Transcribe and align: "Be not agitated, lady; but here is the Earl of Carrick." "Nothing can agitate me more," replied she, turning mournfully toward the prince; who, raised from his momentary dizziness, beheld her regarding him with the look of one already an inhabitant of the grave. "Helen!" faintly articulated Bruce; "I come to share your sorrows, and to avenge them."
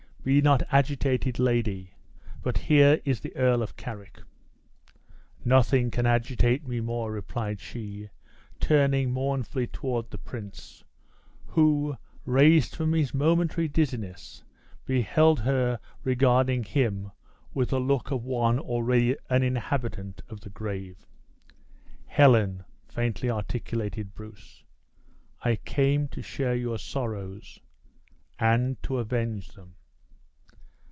"Be 0.23 0.39
not 0.39 0.61
agitated, 0.71 1.39
lady; 1.39 1.95
but 2.43 2.55
here 2.55 3.01
is 3.03 3.21
the 3.21 3.35
Earl 3.35 3.63
of 3.63 3.75
Carrick." 3.75 4.21
"Nothing 5.43 5.89
can 5.89 6.05
agitate 6.05 6.67
me 6.67 6.79
more," 6.79 7.11
replied 7.11 7.59
she, 7.59 8.07
turning 8.59 9.09
mournfully 9.11 9.65
toward 9.65 10.11
the 10.11 10.19
prince; 10.19 10.83
who, 11.47 11.97
raised 12.23 12.75
from 12.75 12.93
his 12.93 13.15
momentary 13.15 13.67
dizziness, 13.67 14.43
beheld 14.85 15.39
her 15.39 15.79
regarding 16.03 16.65
him 16.65 17.11
with 17.55 17.69
the 17.69 17.79
look 17.79 18.11
of 18.11 18.23
one 18.23 18.59
already 18.59 19.17
an 19.31 19.41
inhabitant 19.41 20.21
of 20.29 20.41
the 20.41 20.51
grave. 20.51 21.03
"Helen!" 22.05 22.63
faintly 22.87 23.31
articulated 23.31 24.13
Bruce; 24.13 24.63
"I 25.43 25.55
come 25.55 26.07
to 26.09 26.21
share 26.21 26.55
your 26.55 26.77
sorrows, 26.77 27.59
and 28.37 28.79
to 28.83 28.99
avenge 28.99 29.47
them." 29.53 29.77